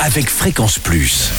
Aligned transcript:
avec 0.00 0.28
Fréquence 0.28 0.78
Plus. 0.78 1.30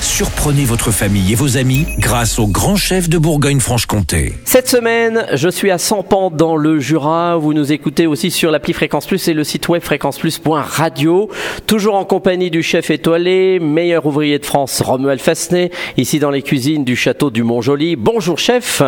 Surprenez 0.00 0.64
votre 0.64 0.90
famille 0.92 1.32
et 1.32 1.34
vos 1.34 1.58
amis 1.58 1.86
grâce 1.98 2.38
au 2.38 2.46
grand 2.46 2.74
chef 2.74 3.10
de 3.10 3.18
Bourgogne-Franche-Comté. 3.18 4.32
Cette 4.46 4.66
semaine, 4.66 5.26
je 5.34 5.50
suis 5.50 5.70
à 5.70 5.76
Sampan 5.76 6.30
dans 6.30 6.56
le 6.56 6.80
Jura. 6.80 7.36
Vous 7.36 7.52
nous 7.52 7.70
écoutez 7.70 8.06
aussi 8.06 8.30
sur 8.30 8.50
l'appli 8.50 8.72
Fréquence 8.72 9.06
Plus 9.06 9.28
et 9.28 9.34
le 9.34 9.44
site 9.44 9.68
web 9.68 9.82
fréquenceplus.radio. 9.82 11.28
Toujours 11.66 11.96
en 11.96 12.06
compagnie 12.06 12.50
du 12.50 12.62
chef 12.62 12.90
étoilé, 12.90 13.58
meilleur 13.60 14.06
ouvrier 14.06 14.38
de 14.38 14.46
France, 14.46 14.80
Romuald 14.80 15.20
Fasnet, 15.20 15.70
ici 15.98 16.18
dans 16.18 16.30
les 16.30 16.42
cuisines 16.42 16.84
du 16.84 16.96
château 16.96 17.30
du 17.30 17.42
Mont-Joli. 17.42 17.96
Bonjour 17.96 18.38
chef. 18.38 18.82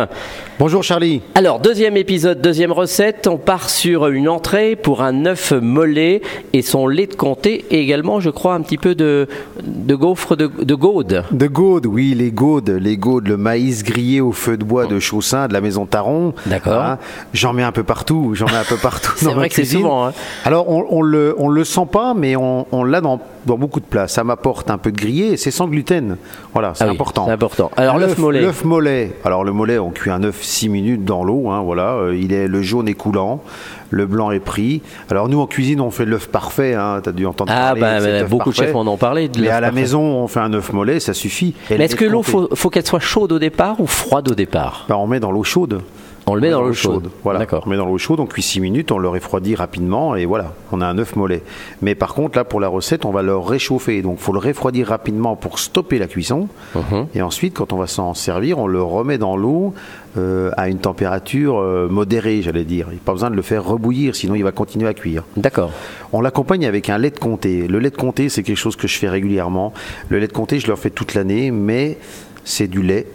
Bonjour 0.57 0.81
Charlie. 0.81 1.21
Alors, 1.35 1.59
deuxième 1.59 1.95
épisode, 1.95 2.41
deuxième 2.41 2.71
recette. 2.71 3.27
On 3.27 3.37
part 3.37 3.69
sur 3.69 4.07
une 4.07 4.29
entrée 4.29 4.75
pour 4.75 5.03
un 5.03 5.27
œuf 5.27 5.51
mollet 5.51 6.21
et 6.53 6.61
son 6.61 6.87
lait 6.87 7.07
de 7.07 7.15
comté 7.15 7.65
et 7.71 7.81
également, 7.81 8.19
je 8.19 8.29
crois, 8.29 8.53
un 8.53 8.61
petit 8.61 8.77
peu 8.77 8.93
de, 8.93 9.27
de 9.63 9.95
gaufre 9.95 10.35
de, 10.35 10.49
de 10.61 10.75
gaude. 10.75 11.23
De 11.31 11.47
gaude, 11.47 11.87
oui, 11.87 12.13
les 12.15 12.31
gaudes, 12.31 12.69
les 12.69 12.95
gaudes, 12.95 13.27
le 13.27 13.37
maïs 13.37 13.83
grillé 13.83 14.21
au 14.21 14.31
feu 14.31 14.55
de 14.55 14.63
bois 14.63 14.85
de 14.85 14.99
Chaussin, 14.99 15.47
de 15.47 15.53
la 15.53 15.61
maison 15.61 15.85
Taron. 15.85 16.33
D'accord. 16.45 16.81
Hein, 16.81 16.99
j'en 17.33 17.53
mets 17.53 17.63
un 17.63 17.71
peu 17.71 17.83
partout, 17.83 18.31
j'en 18.35 18.45
mets 18.45 18.55
un 18.55 18.63
peu 18.63 18.77
partout. 18.77 19.13
C'est 19.17 19.33
vrai 19.33 19.49
que 19.49 19.55
c'est 19.55 19.65
souvent, 19.65 20.07
hein. 20.07 20.13
Alors 20.45 20.69
on, 20.69 20.85
on 20.89 21.01
le, 21.01 21.35
on 21.37 21.49
le 21.49 21.63
sent 21.63 21.87
pas, 21.91 22.13
mais 22.13 22.35
on, 22.35 22.67
on 22.71 22.83
l'a 22.83 23.01
dans, 23.01 23.19
dans 23.45 23.57
beaucoup 23.57 23.79
de 23.79 23.85
plats. 23.85 24.07
Ça 24.07 24.23
m'apporte 24.23 24.69
un 24.69 24.77
peu 24.77 24.91
de 24.91 24.97
grillé 24.97 25.33
et 25.33 25.37
c'est 25.37 25.51
sans 25.51 25.67
gluten. 25.67 26.17
Voilà, 26.53 26.73
c'est 26.75 26.83
Ah 26.83 26.87
oui, 26.87 26.93
important. 26.93 27.25
c'est 27.25 27.31
important. 27.31 27.71
Alors, 27.77 27.97
l'œuf 27.99 28.17
mollet. 28.17 28.41
L'œuf 28.41 28.63
mollet. 28.63 29.11
Alors 29.25 29.43
le 29.43 29.51
mollet, 29.53 29.77
on 29.79 29.89
cuit 29.91 30.11
un 30.11 30.23
œuf 30.23 30.41
6 30.43 30.69
minutes 30.69 31.05
dans 31.05 31.23
l'eau. 31.23 31.49
Hein, 31.49 31.61
voilà, 31.63 31.93
Euh, 31.93 32.15
il 32.15 32.33
est 32.33 32.47
le 32.47 32.61
jaune 32.61 32.87
est 32.87 32.93
coulant, 32.93 33.41
le 33.89 34.05
blanc 34.05 34.31
est 34.31 34.39
pris. 34.39 34.81
Alors 35.09 35.29
nous 35.29 35.39
en 35.39 35.47
cuisine, 35.47 35.81
on 35.81 35.91
fait 35.91 36.05
l'œuf 36.05 36.27
parfait. 36.29 36.73
Hein, 36.73 37.01
T'as 37.03 37.11
dû 37.11 37.25
entendre 37.25 37.51
Ah, 37.53 37.67
parler 37.75 37.81
bah, 37.81 37.99
de 38.01 38.21
bah, 38.21 38.27
beaucoup 38.29 38.49
de 38.51 38.55
chefs 38.55 38.73
m'en 38.73 38.81
ont 38.81 38.97
parlé. 38.97 39.27
de 39.27 39.39
Mais 39.39 39.45
l'œuf 39.47 39.55
à 39.55 39.61
la 39.61 39.67
parfait. 39.67 39.81
maison, 39.81 40.01
on 40.01 40.27
fait 40.27 40.39
un 40.39 40.53
œuf 40.53 40.71
mollet, 40.73 40.99
ça 40.99 41.13
suffit. 41.13 41.53
Mais 41.69 41.77
est-ce 41.85 41.95
que 41.95 42.05
l'eau, 42.05 42.23
faut, 42.23 42.49
faut 42.53 42.69
qu'elle 42.69 42.85
soit 42.85 42.99
chaude 42.99 43.31
au 43.31 43.39
départ 43.39 43.79
ou 43.79 43.87
froide 43.87 44.29
au 44.31 44.35
départ? 44.35 44.85
Ben, 44.89 44.95
on 44.95 45.07
met 45.07 45.19
dans 45.19 45.31
l'eau 45.31 45.43
chaude. 45.43 45.81
On 46.25 46.35
le 46.35 46.41
met 46.41 46.51
dans 46.51 46.61
l'eau 46.61 46.73
chaude. 46.73 47.09
Voilà. 47.23 47.39
D'accord. 47.39 47.63
On 47.65 47.69
met 47.69 47.77
dans 47.77 47.85
l'eau 47.85 47.97
chaude, 47.97 48.19
on 48.19 48.25
cuit 48.25 48.41
6 48.41 48.61
minutes, 48.61 48.91
on 48.91 48.97
le 48.97 49.09
refroidit 49.09 49.55
rapidement 49.55 50.15
et 50.15 50.25
voilà, 50.25 50.53
on 50.71 50.79
a 50.79 50.85
un 50.85 50.97
œuf 50.97 51.15
mollet. 51.15 51.43
Mais 51.81 51.95
par 51.95 52.13
contre, 52.13 52.37
là, 52.37 52.45
pour 52.45 52.59
la 52.59 52.69
recette, 52.69 53.05
on 53.05 53.11
va 53.11 53.21
le 53.21 53.35
réchauffer. 53.35 54.01
Donc, 54.01 54.17
il 54.19 54.23
faut 54.23 54.31
le 54.31 54.39
refroidir 54.39 54.87
rapidement 54.87 55.35
pour 55.35 55.59
stopper 55.59 55.99
la 55.99 56.07
cuisson. 56.07 56.47
Mhm. 56.75 57.07
Et 57.15 57.21
ensuite, 57.21 57.55
quand 57.55 57.73
on 57.73 57.77
va 57.77 57.87
s'en 57.87 58.13
servir, 58.13 58.57
on 58.59 58.67
le 58.67 58.81
remet 58.81 59.17
dans 59.17 59.35
l'eau 59.35 59.73
euh, 60.17 60.51
à 60.55 60.69
une 60.69 60.79
température 60.79 61.57
euh, 61.57 61.87
modérée, 61.89 62.41
j'allais 62.41 62.63
dire. 62.63 62.87
Il 62.89 62.93
n'y 62.93 62.99
a 62.99 63.03
pas 63.03 63.13
besoin 63.13 63.29
de 63.29 63.35
le 63.35 63.41
faire 63.41 63.65
rebouillir, 63.65 64.15
sinon 64.15 64.35
il 64.35 64.43
va 64.43 64.51
continuer 64.51 64.87
à 64.87 64.93
cuire. 64.93 65.23
D'accord. 65.35 65.71
On 66.13 66.21
l'accompagne 66.21 66.65
avec 66.65 66.89
un 66.89 66.97
lait 66.97 67.09
de 67.09 67.19
comté. 67.19 67.67
Le 67.67 67.79
lait 67.79 67.89
de 67.89 67.97
comté, 67.97 68.29
c'est 68.29 68.43
quelque 68.43 68.57
chose 68.57 68.75
que 68.75 68.87
je 68.87 68.97
fais 68.97 69.09
régulièrement. 69.09 69.73
Le 70.09 70.19
lait 70.19 70.27
de 70.27 70.33
comté, 70.33 70.59
je 70.59 70.67
le 70.67 70.75
fais 70.75 70.89
toute 70.89 71.15
l'année, 71.15 71.51
mais 71.51 71.97
c'est 72.45 72.67
du 72.67 72.81
lait 72.81 73.07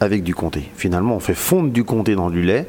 avec 0.00 0.22
du 0.22 0.34
comté. 0.34 0.70
Finalement, 0.76 1.16
on 1.16 1.20
fait 1.20 1.34
fondre 1.34 1.70
du 1.70 1.84
comté 1.84 2.14
dans 2.14 2.30
du 2.30 2.42
lait. 2.42 2.66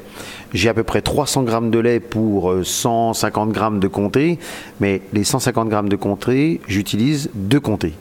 J'ai 0.53 0.69
à 0.69 0.73
peu 0.73 0.83
près 0.83 1.01
300 1.01 1.43
grammes 1.43 1.71
de 1.71 1.79
lait 1.79 1.99
pour 1.99 2.51
euh, 2.51 2.63
150 2.63 3.51
grammes 3.51 3.79
de 3.79 3.87
comté, 3.87 4.39
mais 4.79 5.01
les 5.13 5.23
150 5.23 5.69
grammes 5.69 5.89
de 5.89 5.95
comté, 5.95 6.61
j'utilise 6.67 7.29
deux 7.33 7.59
comtés. 7.59 7.93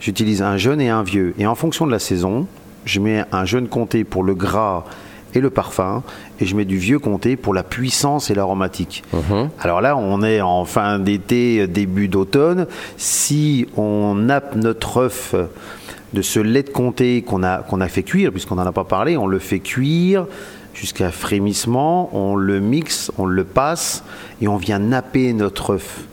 J'utilise 0.00 0.42
un 0.42 0.58
jeune 0.58 0.80
et 0.80 0.90
un 0.90 1.02
vieux. 1.02 1.34
Et 1.38 1.46
en 1.46 1.54
fonction 1.54 1.86
de 1.86 1.90
la 1.90 1.98
saison, 1.98 2.46
je 2.84 3.00
mets 3.00 3.24
un 3.32 3.44
jeune 3.46 3.68
comté 3.68 4.04
pour 4.04 4.22
le 4.22 4.34
gras 4.34 4.84
et 5.34 5.40
le 5.40 5.50
parfum, 5.50 6.02
et 6.38 6.46
je 6.46 6.54
mets 6.54 6.64
du 6.64 6.76
vieux 6.76 6.98
comté 6.98 7.36
pour 7.36 7.54
la 7.54 7.64
puissance 7.64 8.30
et 8.30 8.34
l'aromatique. 8.34 9.02
Alors 9.60 9.80
là, 9.80 9.96
on 9.96 10.22
est 10.22 10.40
en 10.40 10.64
fin 10.64 11.00
d'été, 11.00 11.66
début 11.66 12.06
d'automne. 12.06 12.66
Si 12.96 13.66
on 13.76 14.14
nappe 14.14 14.54
notre 14.54 14.98
œuf 14.98 15.34
de 16.14 16.22
ce 16.22 16.40
lait 16.40 16.62
de 16.62 16.70
comté 16.70 17.22
qu'on 17.22 17.42
a, 17.42 17.64
a 17.68 17.88
fait 17.88 18.02
cuire, 18.02 18.30
puisqu'on 18.30 18.54
n'en 18.54 18.66
a 18.66 18.72
pas 18.72 18.84
parlé, 18.84 19.16
on 19.16 19.26
le 19.26 19.38
fait 19.38 19.58
cuire 19.58 20.26
jusqu'à 20.72 21.10
frémissement, 21.10 22.08
on 22.16 22.36
le 22.36 22.60
mixe, 22.60 23.12
on 23.18 23.26
le 23.26 23.44
passe, 23.44 24.02
et 24.40 24.48
on 24.48 24.56
vient 24.56 24.78
napper 24.78 25.32
notre 25.32 25.74
œuf. 25.74 26.04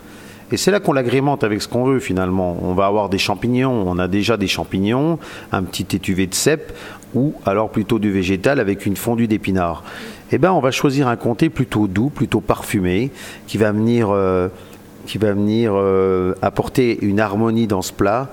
Et 0.52 0.58
c'est 0.58 0.72
là 0.72 0.82
qu'on 0.82 0.92
l'agrémente 0.92 1.46
avec 1.46 1.62
ce 1.62 1.68
qu'on 1.68 1.86
veut 1.86 2.00
finalement. 2.00 2.58
On 2.62 2.74
va 2.74 2.86
avoir 2.86 3.08
des 3.08 3.18
champignons, 3.18 3.86
on 3.88 3.98
a 4.00 4.10
déjà 4.10 4.36
des 4.36 4.48
champignons, 4.48 5.18
un 5.52 5.64
petit 5.64 5.96
étuvé 5.96 6.28
de 6.28 6.36
cèpe, 6.36 6.74
ou 7.14 7.34
alors 7.46 7.70
plutôt 7.70 8.00
du 8.00 8.12
végétal 8.12 8.60
avec 8.60 8.86
une 8.86 8.98
fondue 8.98 9.28
d'épinards. 9.28 9.84
Eh 10.32 10.38
ben, 10.38 10.52
on 10.52 10.60
va 10.60 10.72
choisir 10.72 11.08
un 11.08 11.16
comté 11.16 11.50
plutôt 11.50 11.88
doux, 11.88 12.10
plutôt 12.10 12.42
parfumé, 12.42 13.12
qui 13.48 13.58
va 13.58 13.72
venir, 13.72 14.10
euh, 14.12 14.50
qui 15.06 15.18
va 15.18 15.34
venir 15.34 15.74
euh, 15.76 16.34
apporter 16.42 16.98
une 17.02 17.20
harmonie 17.20 17.68
dans 17.68 17.82
ce 17.82 17.94
plat. 17.94 18.30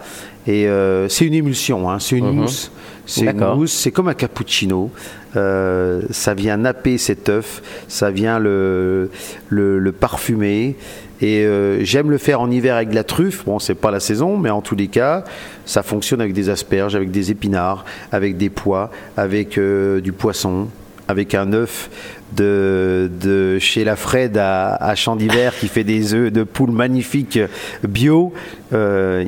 Et 0.47 0.69
euh, 0.69 1.09
c'est 1.09 1.27
une 1.27 1.35
émulsion, 1.35 1.91
hein, 1.91 1.99
c'est 1.99 2.17
une 2.17 2.31
mousse. 2.31 2.71
C'est 3.07 3.27
une 3.27 3.55
mousse, 3.55 3.73
c'est 3.73 3.91
comme 3.91 4.09
un 4.09 4.15
cappuccino. 4.15 4.91
Euh, 5.37 6.03
ça 6.11 6.35
vient 6.35 6.57
napper 6.57 6.99
cet 6.99 7.29
œuf, 7.29 7.63
ça 7.89 8.11
vient 8.11 8.39
le, 8.39 9.11
le, 9.49 9.79
le 9.79 9.93
parfumer. 9.93 10.77
Et 11.21 11.45
j'aime 11.81 12.13
le 12.13 12.19
faire 12.19 12.41
en 12.41 12.49
hiver 12.49 12.77
avec 12.77 12.91
de 12.91 12.95
la 12.95 13.03
truffe. 13.03 13.45
Bon, 13.45 13.59
c'est 13.59 13.75
pas 13.75 13.91
la 13.91 13.99
saison, 13.99 14.37
mais 14.37 14.51
en 14.51 14.63
tous 14.63 14.77
les 14.77 14.87
cas, 14.87 15.25
ça 15.65 15.83
fonctionne 15.83 16.21
avec 16.21 16.33
des 16.33 16.49
asperges, 16.49 16.95
avec 16.95 17.11
des 17.11 17.33
épinards, 17.33 17.85
avec 18.13 18.37
des 18.37 18.51
pois, 18.51 18.93
avec 19.17 19.59
du 19.59 20.13
poisson, 20.13 20.69
avec 21.09 21.35
un 21.35 21.53
œuf 21.53 21.91
de, 22.37 23.59
chez 23.59 23.85
la 23.85 23.97
Fred 23.97 24.37
à, 24.37 24.75
à 24.75 24.95
Champ 24.95 25.17
d'hiver 25.17 25.55
qui 25.59 25.69
fait 25.69 25.85
des 25.85 26.15
œufs 26.15 26.33
de 26.33 26.45
poule 26.45 26.71
magnifiques 26.71 27.39
bio. 27.83 28.33
Euh, 28.73 29.25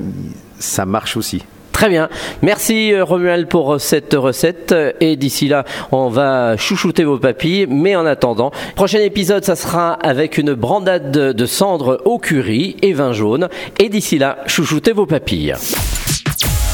ça 0.58 0.84
marche 0.86 1.16
aussi. 1.16 1.42
Très 1.72 1.88
bien. 1.88 2.10
Merci 2.42 2.92
euh, 2.92 3.04
Romuald 3.04 3.48
pour 3.48 3.72
euh, 3.72 3.78
cette 3.78 4.12
recette. 4.12 4.74
Et 5.00 5.16
d'ici 5.16 5.48
là, 5.48 5.64
on 5.92 6.10
va 6.10 6.58
chouchouter 6.58 7.04
vos 7.04 7.18
papilles. 7.18 7.66
Mais 7.70 7.96
en 7.96 8.04
attendant, 8.04 8.50
prochain 8.76 8.98
épisode, 8.98 9.44
ça 9.44 9.56
sera 9.56 9.94
avec 9.94 10.36
une 10.36 10.52
brandade 10.52 11.10
de 11.10 11.32
de 11.32 11.46
cendres 11.46 12.02
au 12.04 12.18
curry 12.18 12.76
et 12.82 12.92
vin 12.92 13.14
jaune. 13.14 13.48
Et 13.78 13.88
d'ici 13.88 14.18
là, 14.18 14.38
chouchoutez 14.46 14.92
vos 14.92 15.06
papilles. 15.06 15.54